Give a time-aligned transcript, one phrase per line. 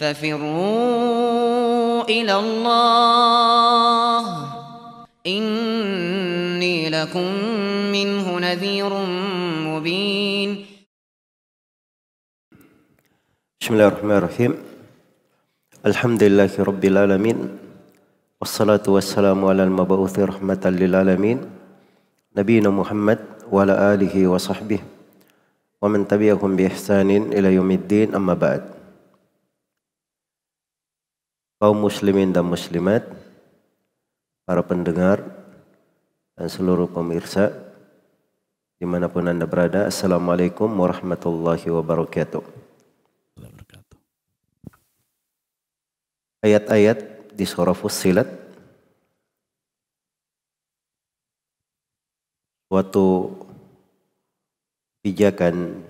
[0.00, 1.68] ففروا
[2.08, 4.24] إلى الله.
[5.26, 7.28] إني لكم
[7.92, 8.92] منه نذير
[9.68, 10.50] مبين.
[13.60, 14.52] بسم الله الرحمن الرحيم.
[15.86, 17.38] الحمد لله رب العالمين.
[18.40, 21.38] والصلاة والسلام على المبعوث رحمة للعالمين.
[22.40, 23.20] نبينا محمد
[23.52, 24.80] وعلى آله وصحبه
[25.84, 28.16] ومن تبعهم بإحسان إلى يوم الدين.
[28.16, 28.79] أما بعد.
[31.60, 33.04] Kaum muslimin dan muslimat,
[34.48, 35.20] para pendengar,
[36.32, 37.52] dan seluruh pemirsa,
[38.80, 42.40] di mana pun anda berada, Assalamualaikum warahmatullahi wabarakatuh.
[46.40, 48.24] Ayat-ayat di surah Fussilat
[52.72, 53.36] suatu
[55.04, 55.84] pijakan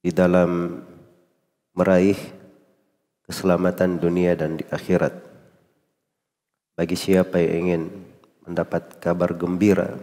[0.00, 0.80] di dalam
[1.76, 2.43] meraih
[3.24, 5.12] keselamatan dunia dan di akhirat.
[6.74, 7.82] Bagi siapa yang ingin
[8.44, 9.96] mendapat kabar gembira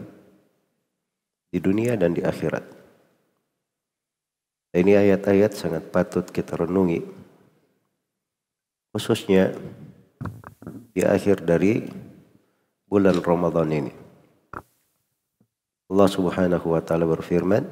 [1.53, 2.65] di dunia dan di akhirat.
[4.71, 7.03] Ini ayat-ayat sangat patut kita renungi.
[8.95, 9.51] Khususnya
[10.95, 11.85] di akhir dari
[12.87, 13.93] bulan Ramadan ini.
[15.91, 17.67] Allah Subhanahu wa taala berfirman,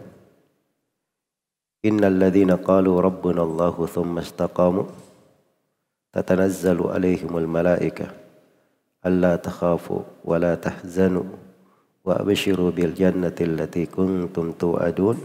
[1.87, 5.08] "Innal ladzina qalu rabbuna Allahu tsumma istaqamu
[6.13, 8.07] تتنزل عليهم الملائكة.
[9.05, 11.23] ألا تخافوا ولا تحزنوا
[12.05, 15.17] وأبشروا بالجنة التي كنتم توعدون.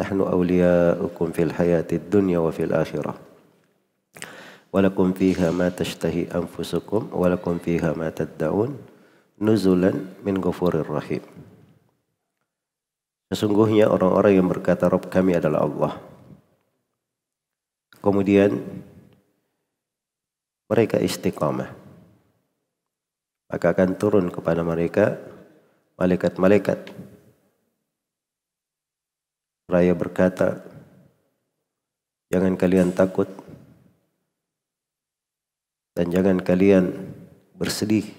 [0.00, 3.14] نحن أولياؤكم في الحياة الدنيا وفي الآخرة.
[4.72, 8.78] ولكم فيها ما تشتهي أنفسكم ولكم فيها ما تدعون.
[9.40, 9.92] نزلا
[10.26, 11.22] من غفور رحيم.
[13.34, 15.98] Sesungguhnya orang-orang yang berkata Rob kami adalah Allah.
[17.98, 18.62] Kemudian
[20.74, 21.70] mereka istiqamah.
[23.46, 25.14] Maka akan turun kepada mereka
[25.94, 26.90] malaikat-malaikat.
[29.70, 30.66] Raya berkata,
[32.34, 33.30] jangan kalian takut
[35.94, 37.14] dan jangan kalian
[37.54, 38.10] bersedih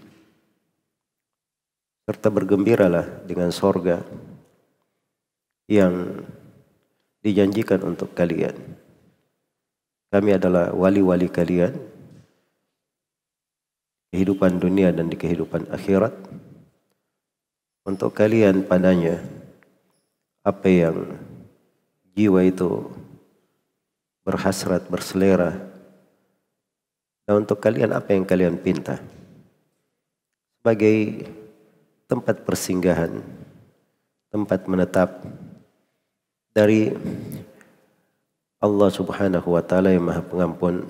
[2.07, 3.99] serta bergembiralah dengan sorga
[5.67, 6.23] yang
[7.19, 8.55] dijanjikan untuk kalian.
[10.07, 11.94] Kami adalah wali-wali kalian
[14.15, 16.15] kehidupan dunia dan di kehidupan akhirat.
[17.83, 19.19] Untuk kalian padanya
[20.39, 21.19] apa yang
[22.15, 22.87] jiwa itu
[24.23, 25.51] berhasrat, berselera.
[27.27, 29.03] Dan untuk kalian apa yang kalian pinta.
[30.63, 31.27] Sebagai
[32.07, 33.19] tempat persinggahan,
[34.31, 35.27] tempat menetap
[36.55, 36.95] dari
[38.63, 40.87] Allah Subhanahu wa taala yang Maha Pengampun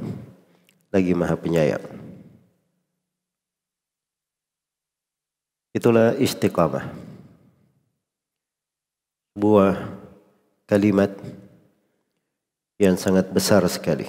[0.94, 2.05] lagi Maha Penyayang.
[5.76, 6.88] Itulah istiqamah.
[9.36, 9.76] Sebuah
[10.64, 11.12] kalimat
[12.80, 14.08] yang sangat besar sekali.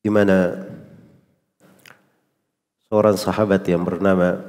[0.00, 0.56] Di mana
[2.88, 4.40] seorang sahabat yang bernama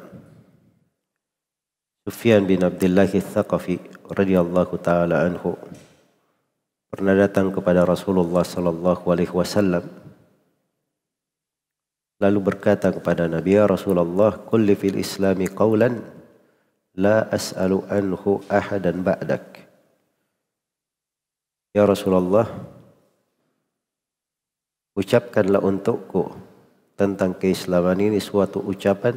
[2.08, 5.59] Sufyan bin Abdullah Thaqafi radhiyallahu taala anhu
[6.88, 10.06] pernah datang kepada Rasulullah sallallahu alaihi wasallam
[12.17, 16.01] lalu berkata kepada Nabi ya Rasulullah kulli fil islami qawlan
[16.97, 19.67] la as'alu anhu ahadan ba'dak
[21.77, 22.50] Ya Rasulullah
[24.97, 26.33] ucapkanlah untukku
[26.97, 29.13] tentang keislaman ini suatu ucapan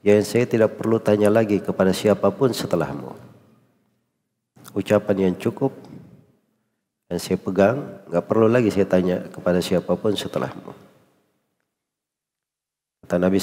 [0.00, 3.12] yang saya tidak perlu tanya lagi kepada siapa pun setelahmu.
[4.72, 5.76] Ucapan yang cukup
[7.12, 10.72] dan saya pegang, nggak perlu lagi saya tanya kepada siapa pun setelahmu.
[13.10, 13.42] Kata Nabi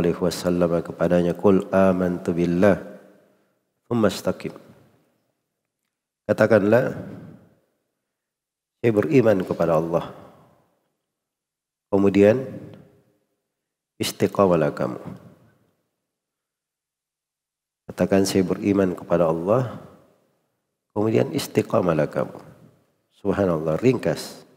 [0.00, 2.80] Alaihi Wasallam kepadanya, Kul amantu billah,
[4.08, 4.56] istaqim.
[6.24, 6.96] Katakanlah,
[8.80, 10.08] saya beriman kepada Allah.
[11.92, 12.48] Kemudian
[14.00, 15.04] istiqamalah kamu.
[17.92, 19.84] Katakan saya beriman kepada Allah.
[20.96, 22.40] Kemudian istiqamalah kamu.
[23.20, 24.48] Subhanallah, ringkas.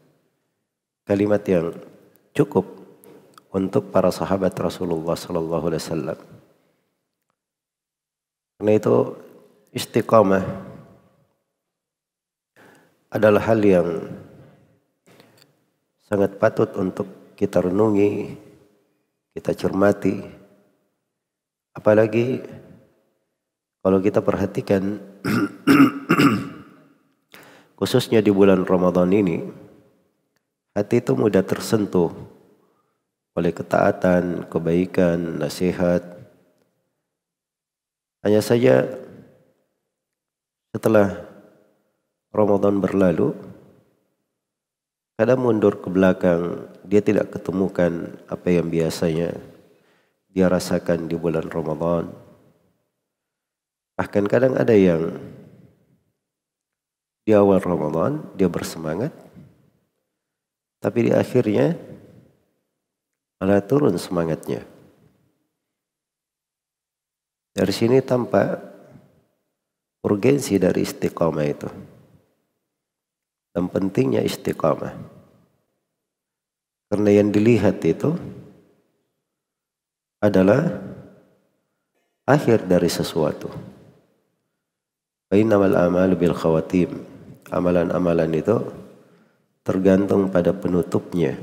[1.04, 1.76] Kalimat yang
[2.32, 2.77] cukup
[3.48, 6.18] untuk para sahabat Rasulullah sallallahu alaihi wasallam.
[8.58, 8.96] Karena itu
[9.72, 10.44] istiqamah
[13.08, 13.88] adalah hal yang
[16.04, 17.08] sangat patut untuk
[17.38, 18.36] kita renungi,
[19.32, 20.20] kita cermati.
[21.72, 22.42] Apalagi
[23.80, 24.98] kalau kita perhatikan
[27.78, 29.46] khususnya di bulan Ramadan ini,
[30.74, 32.37] hati itu mudah tersentuh
[33.38, 36.02] oleh ketaatan, kebaikan, nasihat.
[38.26, 38.90] Hanya saja
[40.74, 41.22] setelah
[42.34, 43.38] Ramadan berlalu,
[45.14, 49.38] kadang mundur ke belakang, dia tidak ketemukan apa yang biasanya
[50.34, 52.10] dia rasakan di bulan Ramadan.
[53.94, 55.14] Bahkan kadang ada yang
[57.22, 59.14] di awal Ramadan dia bersemangat,
[60.78, 61.74] tapi di akhirnya
[63.38, 64.66] malah turun semangatnya.
[67.54, 68.54] Dari sini tampak
[70.06, 71.68] urgensi dari istiqamah itu.
[73.50, 74.94] Dan pentingnya istiqamah.
[76.88, 78.14] Karena yang dilihat itu
[80.22, 80.70] adalah
[82.26, 83.50] akhir dari sesuatu.
[85.34, 87.04] Innamal amalu bil khawatim.
[87.48, 88.56] Amalan-amalan itu
[89.64, 91.36] tergantung pada penutupnya.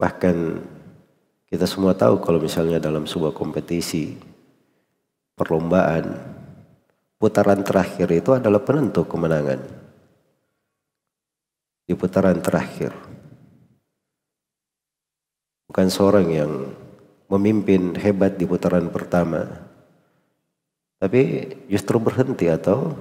[0.00, 0.36] Bahkan
[1.52, 4.16] kita semua tahu kalau misalnya dalam sebuah kompetisi,
[5.36, 6.16] perlombaan,
[7.20, 9.60] putaran terakhir itu adalah penentu kemenangan.
[11.84, 12.96] Di putaran terakhir.
[15.68, 16.52] Bukan seorang yang
[17.28, 19.44] memimpin hebat di putaran pertama,
[20.96, 22.96] tapi justru berhenti atau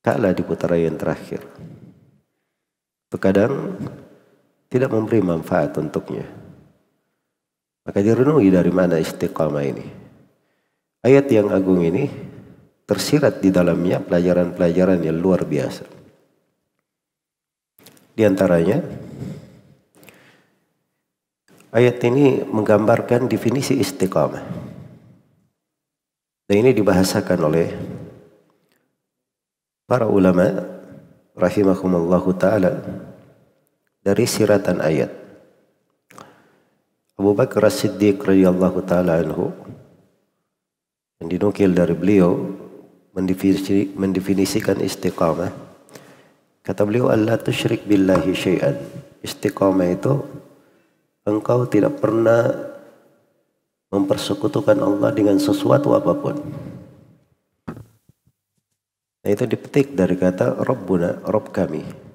[0.00, 1.44] kalah di putaran yang terakhir.
[3.12, 3.76] Terkadang
[4.68, 6.28] tidak memberi manfaat untuknya.
[7.88, 9.86] Maka direnungi dari mana istiqamah ini.
[11.00, 12.04] Ayat yang agung ini
[12.84, 15.88] tersirat di dalamnya pelajaran-pelajaran yang luar biasa.
[18.12, 18.84] Di antaranya,
[21.72, 24.44] ayat ini menggambarkan definisi istiqamah.
[26.48, 27.68] Dan ini dibahasakan oleh
[29.88, 30.44] para ulama
[31.36, 32.72] rahimahumallahu taala
[34.08, 35.12] dari siratan ayat.
[37.20, 39.52] Abu Bakar As-Siddiq radhiyallahu taala anhu
[41.20, 42.56] yang dinukil dari beliau
[43.12, 45.52] mendefinisi, mendefinisikan istiqamah.
[46.64, 48.80] Kata beliau Allah tusyrik billahi syai'an.
[49.20, 50.24] Istiqamah itu
[51.28, 52.48] engkau tidak pernah
[53.92, 56.36] mempersekutukan Allah dengan sesuatu apa pun.
[59.20, 62.07] Nah, itu dipetik dari kata Rabbuna, Rabb kami.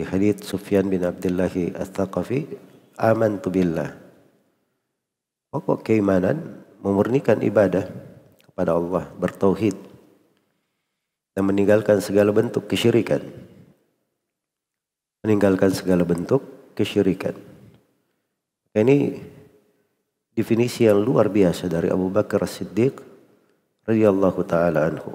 [0.00, 2.48] Di hadits Sufyan bin Abdullah Al-Thaqafi,
[2.96, 3.92] aman tu billah.
[5.52, 7.84] Pokok keimanan memurnikan ibadah
[8.40, 9.76] kepada Allah, bertauhid
[11.36, 13.20] dan meninggalkan segala bentuk kesyirikan.
[15.20, 17.36] Meninggalkan segala bentuk kesyirikan.
[18.72, 19.20] Ini
[20.32, 23.04] definisi yang luar biasa dari Abu Bakar As-Siddiq
[23.84, 25.12] radhiyallahu taala anhu.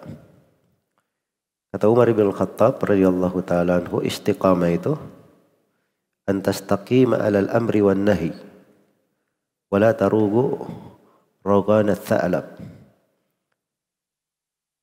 [1.75, 4.95] Kata Umar bin Khattab radhiyallahu taala anhu istiqamah itu
[6.23, 8.31] an tastaqima 'ala al-amri wan nahi
[9.67, 10.55] wa la tarugu
[11.43, 12.55] rogan thalab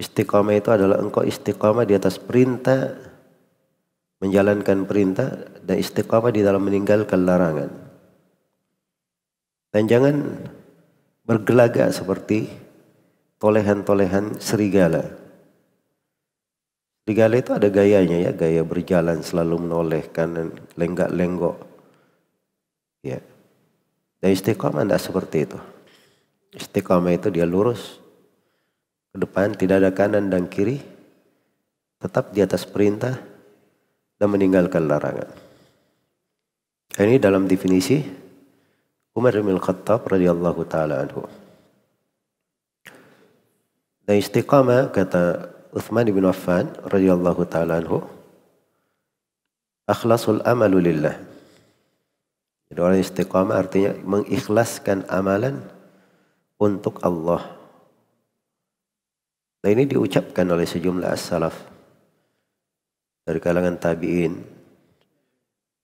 [0.05, 2.93] Istiqamah itu adalah engkau istiqamah di atas perintah
[4.21, 7.73] menjalankan perintah dan istiqamah di dalam meninggalkan larangan.
[9.73, 10.17] Dan jangan
[11.25, 12.53] bergelagak seperti
[13.41, 15.22] tolehan-tolehan serigala.
[17.03, 21.59] Serigala itu ada gayanya ya, gaya berjalan selalu menoleh kanan, lenggak-lenggok.
[23.03, 23.19] Ya.
[24.23, 25.59] Dan istiqamah tidak seperti itu.
[26.55, 27.99] Istiqamah itu dia lurus
[29.11, 30.79] ke depan, tidak ada kanan dan kiri,
[31.99, 33.19] tetap di atas perintah
[34.23, 35.27] dan meninggalkan larangan.
[36.95, 37.99] Ini dalam definisi
[39.13, 41.27] Umar bin Khattab radhiyallahu taala anhu.
[44.07, 48.05] Dan istiqamah kata Uthman bin Affan radhiyallahu taala anhu
[49.89, 51.17] akhlasul amalu lillah.
[52.69, 55.65] Jadi orang istiqamah artinya mengikhlaskan amalan
[56.61, 57.57] untuk Allah.
[59.65, 61.57] Nah ini diucapkan oleh sejumlah as-salaf
[63.25, 64.45] dari kalangan tabi'in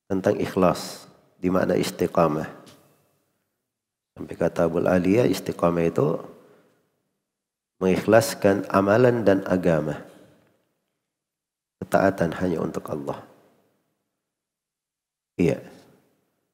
[0.05, 1.09] tentang ikhlas
[1.41, 2.45] di makna istiqamah.
[4.13, 6.19] Sampai kata Abu Aliyah istiqamah itu
[7.79, 10.03] mengikhlaskan amalan dan agama.
[11.79, 13.23] Ketaatan hanya untuk Allah.
[15.39, 15.63] Iya.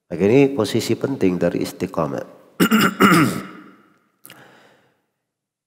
[0.05, 2.21] Maka ini posisi penting dari istiqamah.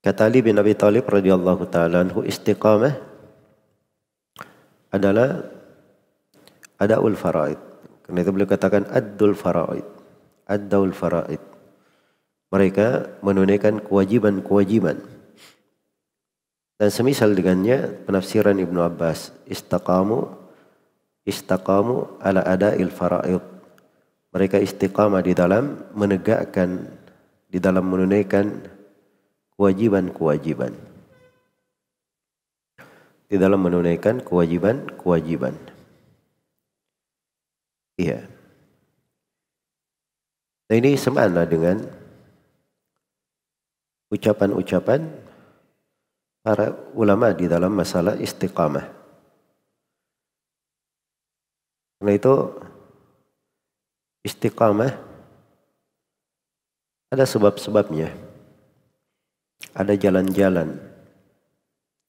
[0.06, 2.94] Kata Ali bin Abi Thalib radhiyallahu taala istiqamah
[4.94, 5.42] adalah
[6.78, 7.58] adaul faraid.
[8.06, 9.84] Karena itu beliau katakan addul faraid.
[10.48, 11.42] Addaul faraid.
[12.48, 15.17] Mereka menunaikan kewajiban-kewajiban.
[16.78, 20.38] Dan semisal dengannya penafsiran Ibnu Abbas, istaqamu
[21.28, 23.44] istaqamu ala ada'il fara'id.
[24.32, 26.88] Mereka istiqamah di dalam menegakkan
[27.48, 28.64] di dalam menunaikan
[29.56, 30.72] kewajiban-kewajiban.
[33.28, 35.56] Di dalam menunaikan kewajiban-kewajiban.
[37.98, 38.24] Iya.
[40.68, 41.80] Nah ini semana dengan
[44.12, 45.27] ucapan-ucapan
[46.42, 48.86] para ulama di dalam masalah istiqamah.
[51.98, 52.34] Karena itu
[54.22, 54.92] istiqamah
[57.08, 58.12] ada sebab-sebabnya.
[59.74, 60.78] Ada jalan-jalan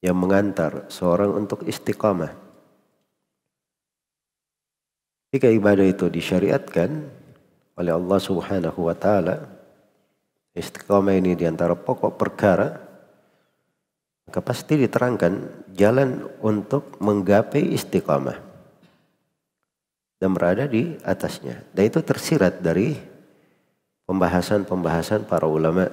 [0.01, 2.31] yang mengantar seorang untuk istiqamah.
[5.29, 6.89] Jika ibadah itu disyariatkan
[7.77, 9.45] oleh Allah Subhanahu wa taala,
[10.57, 12.88] istiqamah ini di antara pokok perkara
[14.29, 18.38] maka pasti diterangkan jalan untuk menggapai istiqamah
[20.21, 21.65] dan berada di atasnya.
[21.74, 22.93] Dan itu tersirat dari
[24.05, 25.89] pembahasan-pembahasan para ulama.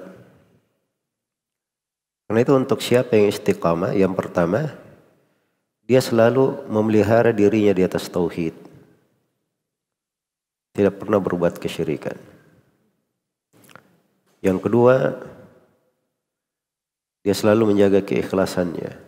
[2.28, 4.68] Karena itu untuk siapa yang istiqamah, yang pertama,
[5.88, 8.52] dia selalu memelihara dirinya di atas tauhid.
[10.76, 12.20] Tidak pernah berbuat kesyirikan.
[14.44, 15.24] Yang kedua,
[17.26, 19.02] dia selalu menjaga keikhlasannya.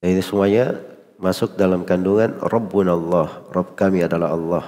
[0.00, 0.80] Dan ini semuanya
[1.20, 3.44] masuk dalam kandungan Rabbun Allah.
[3.52, 4.64] Rabb kami adalah Allah.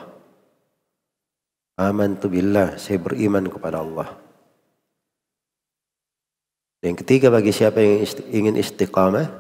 [1.81, 2.76] Aman tu billah.
[2.76, 4.21] Saya beriman kepada Allah.
[6.85, 9.33] Dan ketiga bagi siapa yang ingin istiqamah,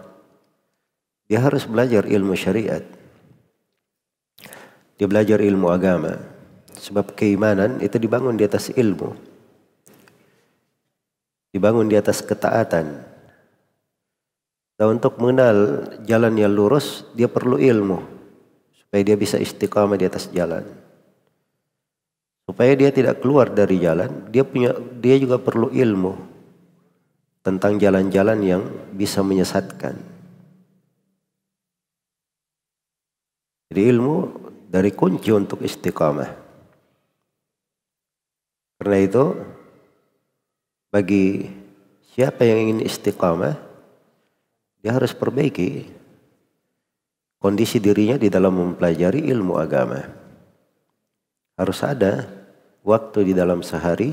[1.28, 2.80] dia harus belajar ilmu syariat.
[4.96, 6.16] Dia belajar ilmu agama.
[6.80, 9.28] Sebab keimanan itu dibangun di atas ilmu
[11.50, 13.06] dibangun di atas ketaatan.
[14.80, 18.00] Dan untuk mengenal jalan yang lurus, dia perlu ilmu
[18.72, 20.64] supaya dia bisa istiqamah di atas jalan.
[22.48, 26.16] Supaya dia tidak keluar dari jalan, dia punya dia juga perlu ilmu
[27.46, 29.94] tentang jalan-jalan yang bisa menyesatkan.
[33.70, 34.16] Jadi ilmu
[34.66, 36.26] dari kunci untuk istiqamah.
[38.82, 39.24] Karena itu
[40.90, 41.46] bagi
[42.10, 43.54] siapa yang ingin istiqamah,
[44.82, 45.86] dia harus perbaiki
[47.40, 50.02] kondisi dirinya di dalam mempelajari ilmu agama.
[51.56, 52.26] Harus ada
[52.82, 54.12] waktu di dalam sehari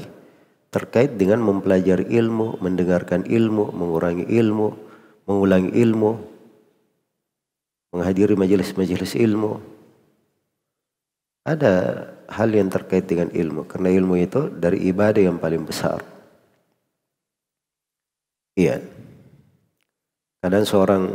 [0.71, 4.67] terkait dengan mempelajari ilmu, mendengarkan ilmu, mengurangi ilmu,
[5.27, 6.11] mengulangi ilmu,
[7.95, 9.59] menghadiri majelis-majelis ilmu.
[11.47, 11.73] Ada
[12.27, 16.16] hal yang terkait dengan ilmu, karena ilmu itu dari ibadah yang paling besar.
[18.57, 18.81] Iya.
[20.41, 21.13] Kadang seorang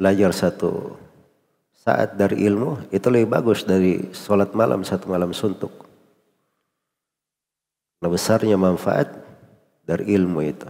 [0.00, 0.96] belajar satu
[1.76, 5.84] saat dari ilmu itu lebih bagus dari sholat malam satu malam suntuk.
[8.00, 9.12] Nah besarnya manfaat
[9.84, 10.68] dari ilmu itu.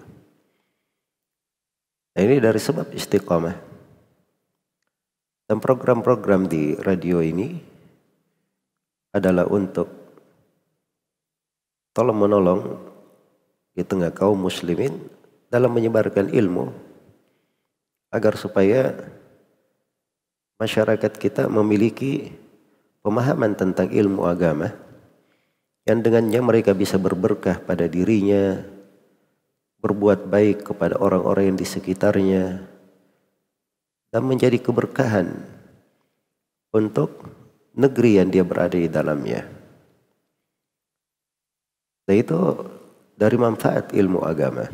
[2.15, 3.55] Nah, ini dari sebab istiqomah.
[5.47, 7.55] Dan program-program di radio ini
[9.15, 9.87] adalah untuk
[11.95, 12.63] tolong menolong
[13.75, 14.95] di tengah kaum muslimin
[15.49, 16.71] dalam menyebarkan ilmu
[18.15, 18.95] agar supaya
[20.61, 22.31] masyarakat kita memiliki
[23.03, 24.71] pemahaman tentang ilmu agama
[25.85, 28.65] yang dengannya mereka bisa berberkah pada dirinya,
[29.85, 32.65] berbuat baik kepada orang-orang yang di sekitarnya,
[34.09, 35.45] dan menjadi keberkahan
[36.73, 37.29] untuk
[37.77, 39.45] negeri yang dia berada di dalamnya.
[42.09, 42.41] Dan itu
[43.13, 44.65] dari manfaat ilmu agama.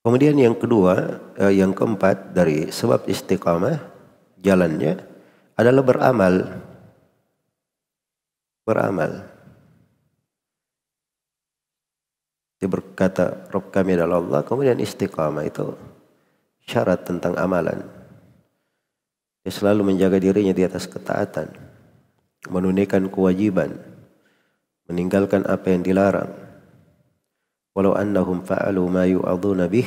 [0.00, 3.76] Kemudian yang kedua, eh, yang keempat dari sebab istiqamah
[4.40, 4.96] jalannya
[5.60, 6.34] adalah beramal.
[8.64, 9.28] Beramal.
[12.60, 14.40] Dia berkata, Rob kami adalah Allah.
[14.44, 15.76] Kemudian istiqamah itu
[16.64, 17.84] syarat tentang amalan.
[19.44, 21.52] Dia selalu menjaga dirinya di atas ketaatan.
[22.48, 23.76] Menunaikan kewajiban.
[24.88, 26.49] Meninggalkan apa yang dilarang
[27.74, 29.86] walau annahum fa'alu ma yu'aduna bih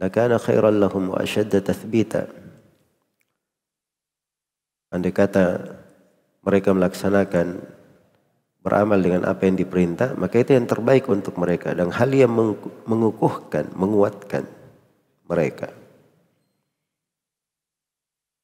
[0.00, 2.28] lakana khairan lahum wa ashadda tathbita.
[4.92, 5.76] Andai kata
[6.46, 7.58] mereka melaksanakan
[8.62, 12.34] beramal dengan apa yang diperintah maka itu yang terbaik untuk mereka dan hal yang
[12.86, 14.46] mengukuhkan menguatkan
[15.26, 15.70] mereka.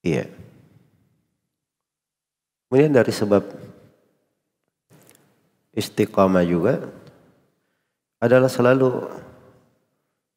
[0.02, 0.26] Iya.
[2.66, 3.42] Kemudian dari sebab
[5.76, 7.01] istiqamah juga
[8.22, 9.10] adalah selalu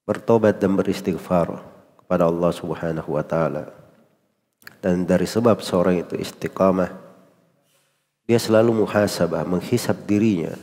[0.09, 1.61] bertobat dan beristighfar
[2.01, 3.69] kepada Allah Subhanahu wa taala.
[4.81, 7.05] Dan dari sebab seorang itu istiqamah
[8.25, 10.57] dia selalu muhasabah, menghisap dirinya,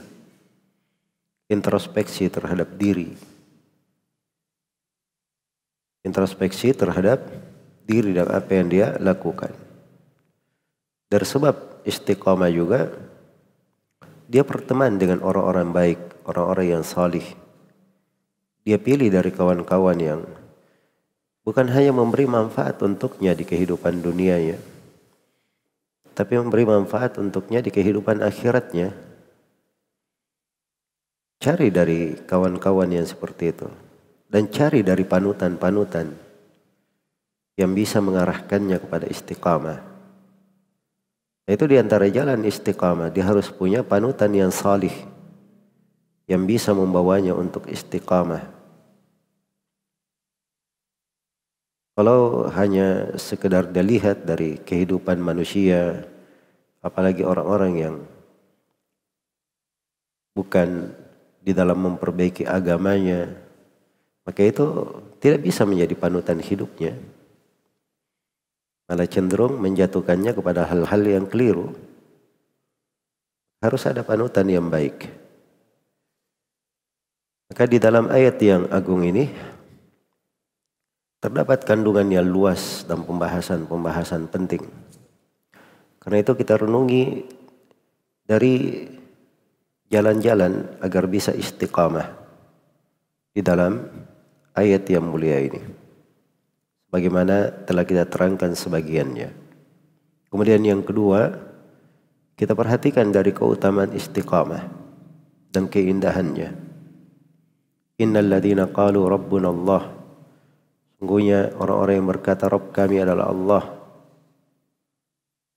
[1.46, 3.14] introspeksi terhadap diri.
[6.02, 7.22] Introspeksi terhadap
[7.86, 9.54] diri dan apa yang dia lakukan.
[11.06, 12.90] Dari sebab istiqamah juga
[14.26, 17.24] dia berteman dengan orang-orang baik, orang-orang yang salih.
[18.62, 20.22] Dia pilih dari kawan-kawan yang
[21.42, 24.58] bukan hanya memberi manfaat untuknya di kehidupan dunianya,
[26.14, 28.94] tapi memberi manfaat untuknya di kehidupan akhiratnya.
[31.42, 33.66] Cari dari kawan-kawan yang seperti itu
[34.30, 36.14] dan cari dari panutan-panutan
[37.58, 39.78] yang bisa mengarahkannya kepada istiqamah.
[41.44, 43.12] Itu di antara jalan istiqamah.
[43.12, 45.11] Dia harus punya panutan yang salih.
[46.26, 48.46] Yang bisa membawanya untuk istiqamah.
[51.92, 56.08] Kalau hanya sekedar dilihat dari kehidupan manusia,
[56.80, 57.94] apalagi orang-orang yang
[60.32, 60.88] bukan
[61.44, 63.28] di dalam memperbaiki agamanya,
[64.24, 64.88] maka itu
[65.20, 66.96] tidak bisa menjadi panutan hidupnya
[68.92, 71.72] malah cenderung menjatuhkannya kepada hal-hal yang keliru.
[73.64, 75.08] Harus ada panutan yang baik.
[77.52, 79.28] Maka di dalam ayat yang agung ini
[81.20, 84.64] terdapat kandungan yang luas dan pembahasan-pembahasan penting.
[86.00, 87.28] Karena itu kita renungi
[88.24, 88.88] dari
[89.92, 92.08] jalan-jalan agar bisa istiqamah
[93.36, 93.84] di dalam
[94.56, 95.60] ayat yang mulia ini
[96.88, 99.28] bagaimana telah kita terangkan sebagiannya.
[100.32, 101.36] Kemudian yang kedua,
[102.32, 104.64] kita perhatikan dari keutamaan istiqamah
[105.52, 106.71] dan keindahannya.
[108.02, 109.86] Innal ladina qalu rabbuna Allah.
[110.98, 113.62] Sungguhnya orang-orang yang berkata Rabb kami adalah Allah.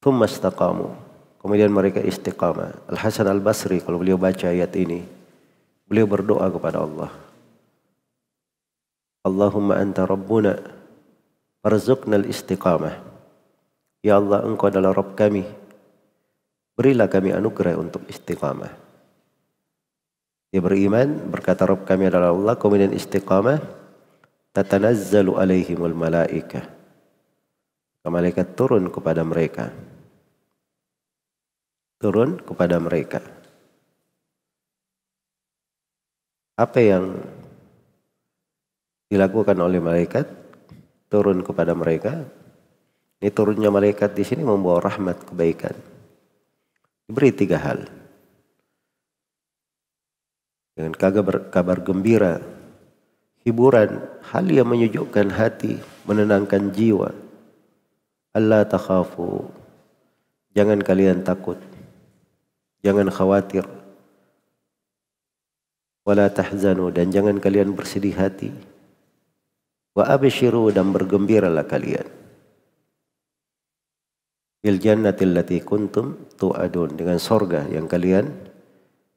[0.05, 0.93] Thumma istaqamu.
[1.41, 2.89] Kemudian mereka istiqamah.
[2.93, 5.01] Al-Hasan Al-Basri kalau beliau baca ayat ini,
[5.89, 7.09] beliau berdoa kepada Allah.
[9.25, 10.53] Allahumma anta rabbuna
[11.65, 12.93] Warzuqnal istiqamah.
[14.05, 15.41] Ya Allah, Engkau adalah Rabb kami.
[16.77, 18.84] Berilah kami anugerah untuk istiqamah.
[20.55, 23.59] Dia beriman, berkata Rabb kami adalah Allah, kemudian istiqamah.
[24.55, 26.63] Tatanazzalu alaihimul malaika.
[28.07, 29.75] Malaikat turun kepada mereka.
[31.99, 33.19] Turun kepada mereka.
[36.55, 37.19] Apa yang
[39.11, 40.45] dilakukan oleh malaikat?
[41.15, 42.27] turun kepada mereka.
[43.23, 45.71] Ini turunnya malaikat di sini membawa rahmat kebaikan.
[47.07, 47.87] Diberi tiga hal.
[50.75, 52.43] Dengan kabar, kabar gembira,
[53.47, 57.15] hiburan, hal yang menyejukkan hati, menenangkan jiwa.
[58.35, 59.47] Allah takhafu.
[60.51, 61.55] Jangan kalian takut.
[62.83, 63.63] Jangan khawatir.
[66.03, 68.51] Wala tahzanu dan jangan kalian bersedih hati.
[69.95, 72.05] Wa abshiru dan bergembiralah kalian.
[74.59, 78.27] Bil jannatil lati kuntum tu'adun dengan sorga yang kalian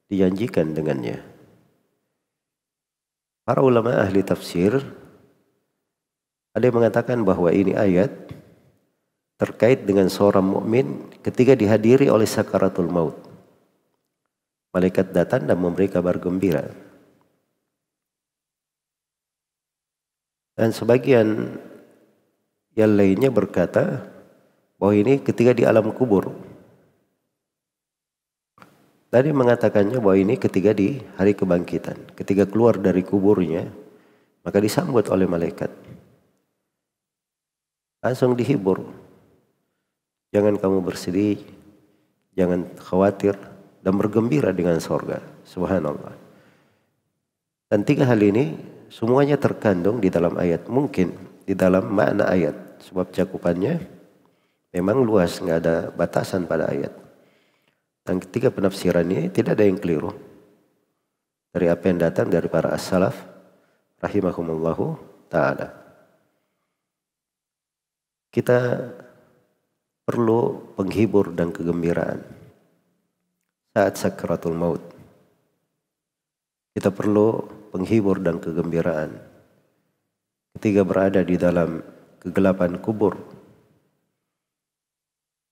[0.07, 1.38] dijanjikan dengannya.
[3.49, 4.77] Para ulama ahli tafsir
[6.53, 8.13] ada yang mengatakan bahwa ini ayat
[9.41, 13.17] terkait dengan seorang mukmin ketika dihadiri oleh sakaratul maut.
[14.69, 16.69] Malaikat datang dan memberi kabar gembira.
[20.53, 21.57] Dan sebagian
[22.77, 24.13] yang lainnya berkata
[24.77, 26.37] bahwa ini ketika di alam kubur.
[29.09, 32.13] Tadi mengatakannya bahwa ini ketika di hari kebangkitan.
[32.13, 33.65] Ketika keluar dari kuburnya,
[34.45, 35.73] maka disambut oleh malaikat.
[38.05, 38.85] Langsung dihibur.
[40.29, 41.41] Jangan kamu bersedih,
[42.37, 43.33] jangan khawatir,
[43.81, 45.25] dan bergembira dengan sorga.
[45.41, 46.13] Subhanallah.
[47.65, 48.61] Dan tiga hal ini
[48.93, 50.69] semuanya terkandung di dalam ayat.
[50.69, 51.17] Mungkin
[51.49, 52.53] di dalam makna ayat.
[52.85, 53.81] Sebab cakupannya
[54.69, 57.08] memang luas, nggak ada batasan pada ayat.
[58.09, 60.09] Dan ketika penafsiran ini tidak ada yang keliru.
[61.53, 63.13] Dari apa yang datang dari para as-salaf
[64.01, 64.97] rahimahumullahu
[65.29, 65.69] ta'ala.
[68.33, 68.81] Kita
[70.09, 72.25] perlu penghibur dan kegembiraan
[73.77, 74.81] saat sakratul maut.
[76.73, 79.21] Kita perlu penghibur dan kegembiraan.
[80.57, 81.85] Ketika berada di dalam
[82.17, 83.21] kegelapan kubur,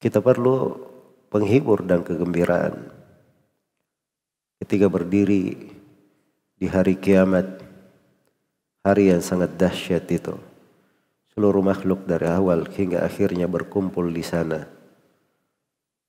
[0.02, 0.97] kita perlu
[1.28, 2.92] penghibur dan kegembiraan.
[4.64, 5.76] Ketika berdiri
[6.58, 7.62] di hari kiamat,
[8.82, 10.34] hari yang sangat dahsyat itu.
[11.36, 14.66] Seluruh makhluk dari awal hingga akhirnya berkumpul di sana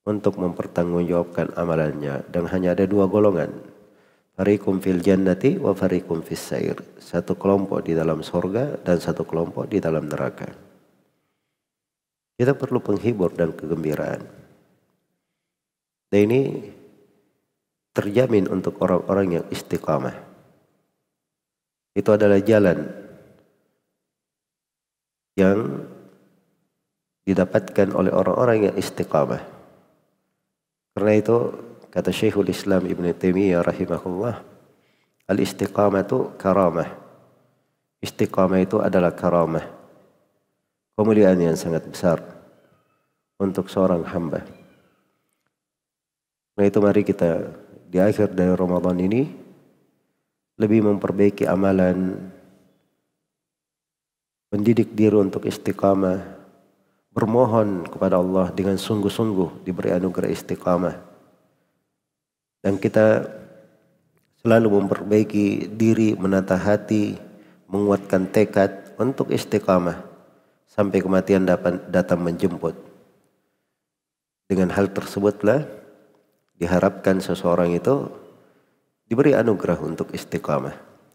[0.09, 3.53] untuk mempertanggungjawabkan amalannya dan hanya ada dua golongan.
[4.33, 6.81] Farikum fil jannati wa farikum fis sair.
[6.97, 10.49] Satu kelompok di dalam sorga dan satu kelompok di dalam neraka.
[12.39, 14.48] Kita perlu penghibur dan kegembiraan.
[16.09, 16.41] Dan ini
[17.93, 20.17] terjamin untuk orang-orang yang istiqamah.
[21.93, 22.89] Itu adalah jalan
[25.37, 25.85] yang
[27.29, 29.43] didapatkan oleh orang-orang yang istiqamah.
[30.97, 31.37] Karena itu
[31.93, 34.35] kata Syekhul Islam Ibn Taimiyah rahimahullah,
[35.29, 36.89] al-istiqamah itu karamah.
[38.01, 39.67] Istiqamah itu adalah karamah.
[40.99, 42.19] Kemuliaan yang sangat besar
[43.39, 44.58] untuk seorang hamba.
[46.59, 47.55] Nah itu mari kita
[47.87, 49.31] di akhir dari Ramadan ini
[50.59, 52.19] lebih memperbaiki amalan,
[54.51, 56.19] mendidik diri untuk istiqamah,
[57.15, 60.99] bermohon kepada Allah dengan sungguh-sungguh diberi anugerah istiqamah.
[62.59, 63.23] Dan kita
[64.43, 67.15] selalu memperbaiki diri, menata hati,
[67.71, 70.03] menguatkan tekad untuk istiqamah
[70.67, 72.75] sampai kematian dapat datang menjemput.
[74.51, 75.78] Dengan hal tersebutlah
[76.59, 78.11] diharapkan seseorang itu
[79.07, 80.75] diberi anugerah untuk istiqamah.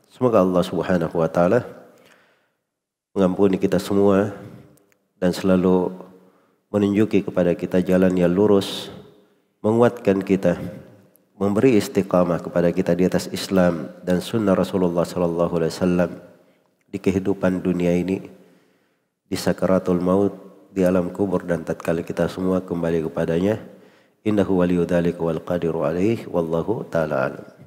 [0.09, 1.67] Semoga Allah Subhanahu wa taala
[3.13, 4.33] mengampuni kita semua
[5.21, 5.93] dan selalu
[6.73, 8.89] menunjuki kepada kita jalan yang lurus,
[9.61, 10.57] menguatkan kita,
[11.37, 16.11] memberi istiqamah kepada kita di atas Islam dan sunnah Rasulullah sallallahu alaihi wasallam
[16.89, 18.25] di kehidupan dunia ini,
[19.29, 20.33] di sakaratul maut,
[20.73, 23.72] di alam kubur dan tatkala kita semua kembali kepadanya.
[24.23, 27.62] Innahu waliyudzalika wal qadiru alaih wallahu taala alam.